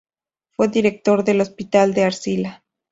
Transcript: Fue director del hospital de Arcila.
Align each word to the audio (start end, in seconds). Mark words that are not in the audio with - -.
Fue 0.53 0.67
director 0.69 1.23
del 1.23 1.41
hospital 1.41 1.93
de 1.93 2.05
Arcila. 2.05 2.63